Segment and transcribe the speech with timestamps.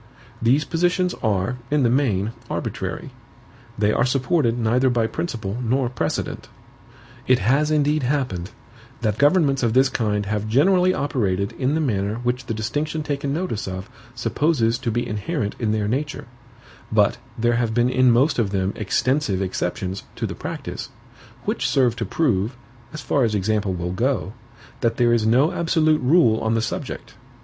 [0.41, 3.11] These positions are, in the main, arbitrary;
[3.77, 6.49] they are supported neither by principle nor precedent.
[7.27, 8.49] It has indeed happened,
[9.01, 13.31] that governments of this kind have generally operated in the manner which the distinction taken
[13.31, 16.25] notice of, supposes to be inherent in their nature;
[16.91, 20.89] but there have been in most of them extensive exceptions to the practice,
[21.45, 22.55] which serve to prove,
[22.91, 24.33] as far as example will go,
[24.79, 27.13] that there is no absolute rule on the subject.